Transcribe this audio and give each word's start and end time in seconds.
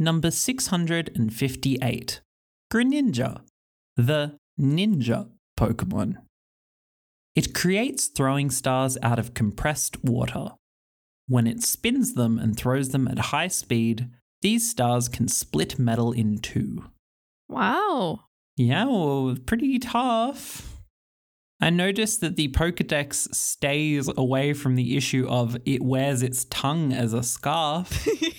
number 0.00 0.30
658 0.30 2.20
Greninja, 2.72 3.40
the 3.96 4.36
ninja 4.58 5.28
Pokemon. 5.58 6.16
It 7.36 7.54
creates 7.54 8.06
throwing 8.06 8.50
stars 8.50 8.96
out 9.02 9.18
of 9.18 9.34
compressed 9.34 10.02
water. 10.02 10.52
When 11.28 11.46
it 11.46 11.62
spins 11.62 12.14
them 12.14 12.38
and 12.38 12.56
throws 12.56 12.88
them 12.88 13.06
at 13.06 13.18
high 13.18 13.48
speed, 13.48 14.08
these 14.42 14.68
stars 14.68 15.08
can 15.08 15.28
split 15.28 15.78
metal 15.78 16.12
in 16.12 16.38
two. 16.38 16.86
Wow. 17.48 18.24
Yeah, 18.56 18.86
well, 18.86 19.36
pretty 19.46 19.78
tough. 19.78 20.80
I 21.60 21.70
noticed 21.70 22.20
that 22.22 22.36
the 22.36 22.48
Pokedex 22.48 23.34
stays 23.34 24.10
away 24.16 24.54
from 24.54 24.76
the 24.76 24.96
issue 24.96 25.26
of 25.28 25.58
it 25.66 25.82
wears 25.82 26.22
its 26.22 26.46
tongue 26.46 26.92
as 26.92 27.12
a 27.12 27.22
scarf. 27.22 28.06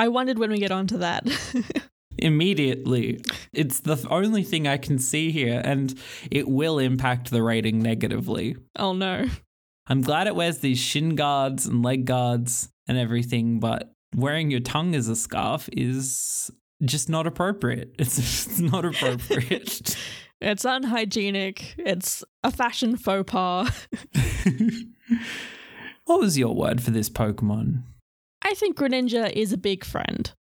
I 0.00 0.08
wondered 0.08 0.38
when 0.38 0.50
we 0.50 0.58
get 0.58 0.70
onto 0.70 0.96
that. 0.98 1.28
Immediately. 2.18 3.20
It's 3.52 3.80
the 3.80 4.02
only 4.08 4.42
thing 4.42 4.66
I 4.66 4.78
can 4.78 4.98
see 4.98 5.30
here, 5.30 5.60
and 5.62 5.94
it 6.30 6.48
will 6.48 6.78
impact 6.78 7.30
the 7.30 7.42
rating 7.42 7.80
negatively. 7.80 8.56
oh 8.78 8.94
no. 8.94 9.26
I'm 9.86 10.00
glad 10.00 10.26
it 10.26 10.34
wears 10.34 10.60
these 10.60 10.78
shin 10.78 11.16
guards 11.16 11.66
and 11.66 11.82
leg 11.82 12.06
guards 12.06 12.70
and 12.88 12.96
everything, 12.96 13.60
but 13.60 13.92
wearing 14.16 14.50
your 14.50 14.60
tongue 14.60 14.94
as 14.94 15.08
a 15.08 15.16
scarf 15.16 15.68
is 15.72 16.50
just 16.82 17.10
not 17.10 17.26
appropriate. 17.26 17.94
It's, 17.98 18.18
it's 18.18 18.58
not 18.58 18.84
appropriate. 18.86 19.96
It's 20.42 20.64
unhygienic. 20.64 21.74
It's 21.76 22.24
a 22.42 22.50
fashion 22.50 22.96
faux 22.96 23.30
pas. 23.30 23.70
what 26.06 26.18
was 26.18 26.38
your 26.38 26.54
word 26.54 26.82
for 26.82 26.90
this 26.90 27.10
Pokemon? 27.10 27.82
I 28.50 28.54
think 28.54 28.76
Greninja 28.76 29.30
is 29.32 29.52
a 29.52 29.58
big 29.58 29.84
friend. 29.84 30.32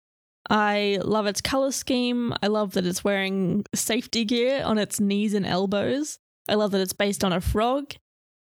I 0.50 1.00
love 1.04 1.28
its 1.28 1.42
color 1.42 1.72
scheme. 1.72 2.34
I 2.42 2.48
love 2.48 2.74
that 2.74 2.88
it's 2.88 3.04
wearing 3.04 3.66
safety 3.76 4.26
gear 4.26 4.64
on 4.64 4.80
its 4.80 5.00
knees 5.00 5.36
and 5.36 5.46
elbows. 5.46 6.18
I 6.50 6.56
love 6.56 6.72
that 6.72 6.82
it's 6.82 6.94
based 6.94 7.24
on 7.24 7.34
a 7.34 7.40
frog. 7.40 7.94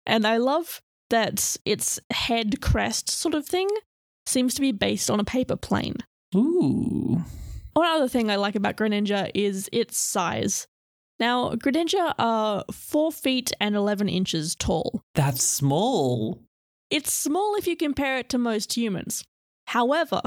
And 0.07 0.25
I 0.25 0.37
love 0.37 0.81
that 1.11 1.55
its 1.65 1.99
head 2.11 2.61
crest 2.61 3.11
sort 3.11 3.35
of 3.35 3.45
thing 3.45 3.67
seems 4.25 4.55
to 4.55 4.61
be 4.61 4.71
based 4.71 5.11
on 5.11 5.19
a 5.19 5.23
paper 5.23 5.55
plane. 5.55 5.97
Ooh. 6.35 7.23
One 7.73 7.87
other 7.87 8.07
thing 8.07 8.31
I 8.31 8.37
like 8.37 8.55
about 8.55 8.75
Greninja 8.75 9.29
is 9.35 9.69
its 9.71 9.99
size. 9.99 10.65
Now, 11.19 11.51
Greninja 11.51 12.15
are 12.17 12.63
4 12.71 13.11
feet 13.11 13.51
and 13.59 13.75
11 13.75 14.09
inches 14.09 14.55
tall. 14.55 15.03
That's 15.13 15.43
small. 15.43 16.41
It's 16.89 17.13
small 17.13 17.53
if 17.55 17.67
you 17.67 17.75
compare 17.75 18.17
it 18.17 18.29
to 18.29 18.39
most 18.39 18.75
humans. 18.75 19.23
However, 19.69 20.21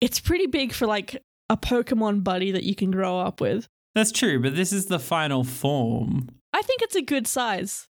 it's 0.00 0.18
pretty 0.18 0.48
big 0.48 0.72
for 0.72 0.84
like 0.84 1.22
a 1.48 1.56
Pokemon 1.56 2.24
buddy 2.24 2.50
that 2.50 2.64
you 2.64 2.74
can 2.74 2.90
grow 2.90 3.20
up 3.20 3.40
with. 3.40 3.68
That's 3.94 4.10
true, 4.10 4.42
but 4.42 4.56
this 4.56 4.72
is 4.72 4.86
the 4.86 4.98
final 4.98 5.44
form. 5.44 6.28
I 6.52 6.62
think 6.62 6.82
it's 6.82 6.96
a 6.96 7.02
good 7.02 7.28
size. 7.28 7.86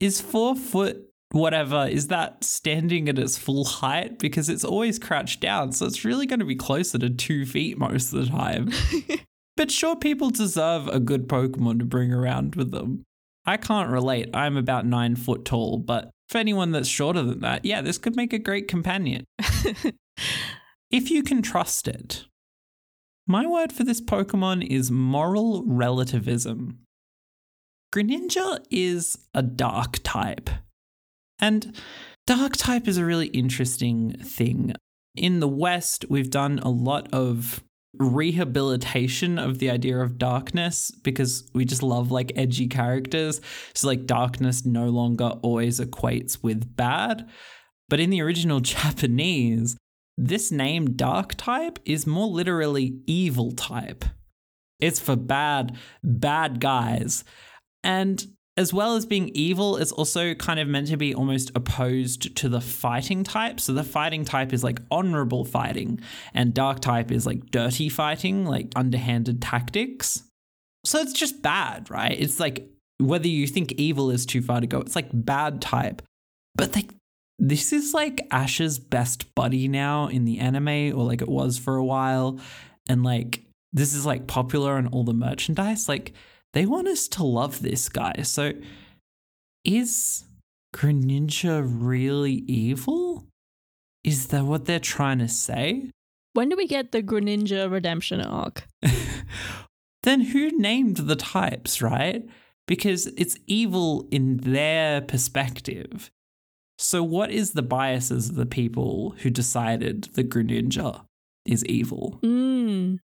Is 0.00 0.18
four 0.18 0.56
foot 0.56 1.04
whatever, 1.32 1.86
is 1.86 2.06
that 2.08 2.42
standing 2.42 3.06
at 3.10 3.18
its 3.18 3.36
full 3.36 3.66
height? 3.66 4.18
Because 4.18 4.48
it's 4.48 4.64
always 4.64 4.98
crouched 4.98 5.42
down, 5.42 5.72
so 5.72 5.84
it's 5.84 6.06
really 6.06 6.24
going 6.24 6.40
to 6.40 6.46
be 6.46 6.56
closer 6.56 6.96
to 6.96 7.10
two 7.10 7.44
feet 7.44 7.76
most 7.76 8.10
of 8.10 8.24
the 8.24 8.30
time. 8.30 8.70
but 9.58 9.70
sure, 9.70 9.94
people 9.94 10.30
deserve 10.30 10.88
a 10.88 11.00
good 11.00 11.28
Pokemon 11.28 11.80
to 11.80 11.84
bring 11.84 12.14
around 12.14 12.54
with 12.54 12.70
them. 12.70 13.04
I 13.44 13.58
can't 13.58 13.90
relate. 13.90 14.30
I'm 14.32 14.56
about 14.56 14.86
nine 14.86 15.16
foot 15.16 15.44
tall, 15.44 15.76
but 15.76 16.10
for 16.28 16.38
anyone 16.38 16.72
that's 16.72 16.88
shorter 16.88 17.22
than 17.22 17.40
that, 17.40 17.64
yeah, 17.64 17.80
this 17.80 17.98
could 17.98 18.16
make 18.16 18.32
a 18.32 18.38
great 18.38 18.68
companion. 18.68 19.24
if 20.90 21.10
you 21.10 21.22
can 21.22 21.42
trust 21.42 21.88
it. 21.88 22.24
My 23.26 23.46
word 23.46 23.72
for 23.72 23.84
this 23.84 24.00
Pokemon 24.00 24.66
is 24.66 24.90
moral 24.90 25.64
relativism. 25.66 26.78
Greninja 27.94 28.60
is 28.70 29.18
a 29.34 29.42
dark 29.42 29.98
type. 30.02 30.50
And 31.38 31.76
dark 32.26 32.56
type 32.56 32.88
is 32.88 32.98
a 32.98 33.04
really 33.04 33.28
interesting 33.28 34.12
thing. 34.18 34.74
In 35.14 35.40
the 35.40 35.48
West, 35.48 36.04
we've 36.08 36.30
done 36.30 36.58
a 36.60 36.70
lot 36.70 37.08
of 37.12 37.62
rehabilitation 37.98 39.38
of 39.38 39.58
the 39.58 39.70
idea 39.70 39.98
of 39.98 40.18
darkness 40.18 40.90
because 41.02 41.48
we 41.54 41.64
just 41.64 41.82
love 41.82 42.10
like 42.10 42.32
edgy 42.36 42.68
characters. 42.68 43.40
So, 43.74 43.88
like, 43.88 44.06
darkness 44.06 44.64
no 44.64 44.88
longer 44.88 45.32
always 45.42 45.80
equates 45.80 46.42
with 46.42 46.76
bad. 46.76 47.28
But 47.88 48.00
in 48.00 48.10
the 48.10 48.22
original 48.22 48.60
Japanese, 48.60 49.76
this 50.16 50.50
name 50.50 50.96
dark 50.96 51.34
type 51.36 51.78
is 51.84 52.06
more 52.06 52.26
literally 52.26 52.98
evil 53.06 53.52
type. 53.52 54.04
It's 54.80 55.00
for 55.00 55.16
bad, 55.16 55.76
bad 56.02 56.60
guys. 56.60 57.24
And 57.82 58.24
as 58.58 58.72
well 58.74 58.96
as 58.96 59.06
being 59.06 59.30
evil, 59.34 59.76
it's 59.76 59.92
also 59.92 60.34
kind 60.34 60.58
of 60.58 60.66
meant 60.66 60.88
to 60.88 60.96
be 60.96 61.14
almost 61.14 61.52
opposed 61.54 62.34
to 62.34 62.48
the 62.48 62.60
fighting 62.60 63.22
type. 63.22 63.60
So 63.60 63.72
the 63.72 63.84
fighting 63.84 64.24
type 64.24 64.52
is 64.52 64.64
like 64.64 64.80
honorable 64.90 65.44
fighting, 65.44 66.00
and 66.34 66.52
dark 66.52 66.80
type 66.80 67.12
is 67.12 67.24
like 67.24 67.52
dirty 67.52 67.88
fighting, 67.88 68.44
like 68.44 68.72
underhanded 68.74 69.40
tactics. 69.40 70.24
So 70.84 70.98
it's 70.98 71.12
just 71.12 71.40
bad, 71.40 71.88
right? 71.88 72.16
It's 72.18 72.40
like 72.40 72.68
whether 72.98 73.28
you 73.28 73.46
think 73.46 73.72
evil 73.72 74.10
is 74.10 74.26
too 74.26 74.42
far 74.42 74.60
to 74.60 74.66
go, 74.66 74.80
it's 74.80 74.96
like 74.96 75.10
bad 75.12 75.62
type. 75.62 76.02
But 76.56 76.74
like 76.74 76.90
this 77.38 77.72
is 77.72 77.94
like 77.94 78.26
Ash's 78.32 78.80
best 78.80 79.32
buddy 79.36 79.68
now 79.68 80.08
in 80.08 80.24
the 80.24 80.40
anime, 80.40 80.98
or 80.98 81.04
like 81.04 81.22
it 81.22 81.28
was 81.28 81.58
for 81.58 81.76
a 81.76 81.84
while. 81.84 82.40
And 82.88 83.04
like 83.04 83.44
this 83.72 83.94
is 83.94 84.04
like 84.04 84.26
popular 84.26 84.72
on 84.72 84.88
all 84.88 85.04
the 85.04 85.14
merchandise. 85.14 85.88
Like 85.88 86.12
they 86.52 86.66
want 86.66 86.88
us 86.88 87.08
to 87.08 87.24
love 87.24 87.62
this 87.62 87.88
guy. 87.88 88.22
So 88.22 88.52
is 89.64 90.24
Greninja 90.74 91.62
really 91.64 92.44
evil? 92.46 93.26
Is 94.04 94.28
that 94.28 94.44
what 94.44 94.64
they're 94.64 94.80
trying 94.80 95.18
to 95.18 95.28
say? 95.28 95.90
When 96.32 96.48
do 96.48 96.56
we 96.56 96.66
get 96.66 96.92
the 96.92 97.02
Greninja 97.02 97.70
redemption 97.70 98.20
arc? 98.20 98.64
then 100.02 100.20
who 100.20 100.50
named 100.56 100.98
the 100.98 101.16
types, 101.16 101.82
right? 101.82 102.24
Because 102.66 103.06
it's 103.18 103.36
evil 103.46 104.06
in 104.10 104.38
their 104.38 105.00
perspective. 105.00 106.10
So, 106.78 107.02
what 107.02 107.32
is 107.32 107.52
the 107.52 107.62
biases 107.62 108.28
of 108.28 108.36
the 108.36 108.46
people 108.46 109.14
who 109.18 109.30
decided 109.30 110.04
the 110.14 110.22
Greninja 110.22 111.04
is 111.44 111.64
evil? 111.64 112.20
Mm. 112.22 113.00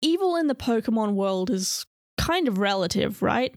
Evil 0.00 0.36
in 0.36 0.46
the 0.46 0.54
Pokemon 0.54 1.12
world 1.12 1.50
is 1.50 1.84
kind 2.18 2.48
of 2.48 2.58
relative, 2.58 3.22
right? 3.22 3.54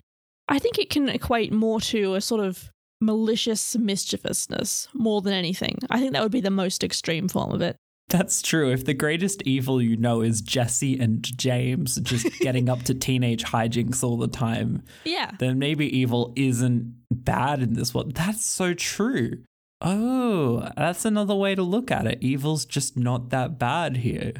I 0.47 0.59
think 0.59 0.77
it 0.77 0.89
can 0.89 1.09
equate 1.09 1.51
more 1.51 1.79
to 1.81 2.15
a 2.15 2.21
sort 2.21 2.41
of 2.45 2.69
malicious 3.01 3.75
mischievousness 3.75 4.87
more 4.93 5.21
than 5.21 5.33
anything. 5.33 5.77
I 5.89 5.99
think 5.99 6.13
that 6.13 6.23
would 6.23 6.31
be 6.31 6.41
the 6.41 6.49
most 6.51 6.83
extreme 6.83 7.27
form 7.27 7.51
of 7.51 7.61
it. 7.61 7.75
That's 8.09 8.43
true. 8.43 8.71
If 8.71 8.85
the 8.85 8.93
greatest 8.93 9.41
evil 9.43 9.81
you 9.81 9.97
know 9.97 10.21
is 10.21 10.41
Jessie 10.41 10.99
and 10.99 11.23
James 11.37 11.95
just 12.01 12.27
getting 12.39 12.69
up 12.69 12.83
to 12.83 12.93
teenage 12.93 13.43
hijinks 13.43 14.03
all 14.03 14.17
the 14.17 14.27
time, 14.27 14.83
Yeah. 15.03 15.31
then 15.39 15.57
maybe 15.57 15.85
evil 15.97 16.31
isn't 16.35 16.93
bad 17.11 17.63
in 17.63 17.73
this 17.73 17.93
world. 17.95 18.13
That's 18.15 18.45
so 18.45 18.75
true. 18.75 19.43
Oh, 19.81 20.69
that's 20.77 21.03
another 21.03 21.35
way 21.35 21.55
to 21.55 21.63
look 21.63 21.89
at 21.91 22.05
it. 22.05 22.19
Evil's 22.21 22.65
just 22.65 22.95
not 22.95 23.29
that 23.31 23.57
bad 23.57 23.97
here. 23.97 24.33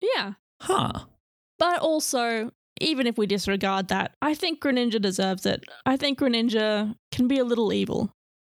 Yeah. 0.00 0.32
Huh. 0.60 1.04
But 1.58 1.78
also, 1.78 2.50
even 2.80 3.06
if 3.06 3.16
we 3.16 3.26
disregard 3.26 3.88
that, 3.88 4.14
I 4.20 4.34
think 4.34 4.60
Greninja 4.60 5.00
deserves 5.00 5.46
it. 5.46 5.64
I 5.86 5.96
think 5.96 6.18
Greninja 6.18 6.94
can 7.12 7.28
be 7.28 7.38
a 7.38 7.44
little 7.44 7.72
evil 7.72 8.12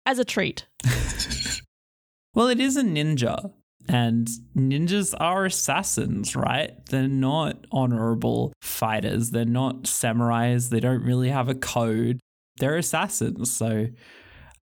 as 0.05 0.19
a 0.19 0.25
treat. 0.25 0.65
well, 2.33 2.47
it 2.47 2.59
is 2.59 2.77
a 2.77 2.83
ninja. 2.83 3.51
And 3.89 4.27
ninjas 4.55 5.13
are 5.17 5.45
assassins, 5.45 6.35
right? 6.35 6.73
They're 6.87 7.07
not 7.07 7.65
honorable 7.71 8.51
fighters. 8.61 9.31
They're 9.31 9.45
not 9.45 9.83
samurais. 9.83 10.69
They 10.69 10.81
don't 10.81 11.03
really 11.03 11.29
have 11.29 11.47
a 11.47 11.55
code. 11.55 12.19
They're 12.57 12.77
assassins. 12.77 13.51
So 13.51 13.87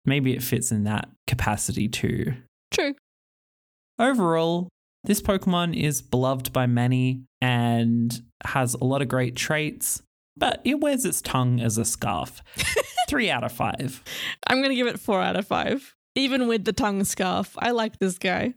maybe 0.07 0.35
it 0.35 0.43
fits 0.43 0.73
in 0.73 0.85
that 0.85 1.11
capacity 1.27 1.89
too. 1.89 2.35
True. 2.71 2.95
Overall, 3.99 4.71
this 5.05 5.20
Pokemon 5.20 5.76
is 5.76 6.02
beloved 6.02 6.52
by 6.52 6.67
many 6.67 7.25
and 7.41 8.23
has 8.44 8.75
a 8.75 8.85
lot 8.85 9.02
of 9.02 9.08
great 9.08 9.37
traits, 9.37 10.02
but 10.37 10.61
it 10.64 10.81
wears 10.81 11.05
its 11.05 11.23
tongue 11.23 11.61
as 11.61 11.79
a 11.79 11.85
scarf. 11.85 12.43
Three 13.08 13.31
out 13.31 13.44
of 13.44 13.52
five. 13.52 14.02
I'm 14.47 14.58
going 14.58 14.70
to 14.70 14.76
give 14.76 14.87
it 14.87 15.00
four 15.00 15.20
out 15.20 15.37
of 15.37 15.47
five. 15.47 15.94
Even 16.14 16.49
with 16.49 16.64
the 16.64 16.73
tongue 16.73 17.05
scarf, 17.05 17.56
I 17.58 17.70
like 17.70 17.99
this 17.99 18.19
guy. 18.19 18.55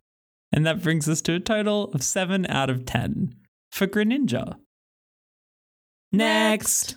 And 0.52 0.66
that 0.68 0.84
brings 0.84 1.10
us 1.10 1.22
to 1.24 1.34
a 1.34 1.40
total 1.40 1.86
of 1.94 2.04
7 2.04 2.46
out 2.48 2.70
of 2.70 2.86
10 2.86 3.36
for 3.72 3.88
Greninja. 3.88 4.58
Next! 6.12 6.96